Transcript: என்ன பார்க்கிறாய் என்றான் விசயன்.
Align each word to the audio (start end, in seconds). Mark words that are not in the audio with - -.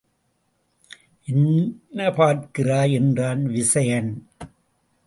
என்ன 1.27 2.09
பார்க்கிறாய் 2.09 2.91
என்றான் 2.91 3.45
விசயன். 3.45 4.11